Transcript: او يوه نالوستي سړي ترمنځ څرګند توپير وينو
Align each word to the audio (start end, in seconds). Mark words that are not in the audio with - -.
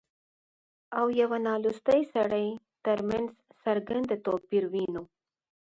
او 0.97 1.05
يوه 1.21 1.37
نالوستي 1.45 1.99
سړي 2.13 2.47
ترمنځ 2.85 3.29
څرګند 3.63 4.09
توپير 4.25 4.63
وينو 4.73 5.03